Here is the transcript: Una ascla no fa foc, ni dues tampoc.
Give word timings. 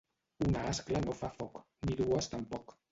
Una 0.45 0.63
ascla 0.71 1.03
no 1.05 1.15
fa 1.21 1.31
foc, 1.39 1.63
ni 1.87 2.01
dues 2.03 2.35
tampoc. 2.37 2.79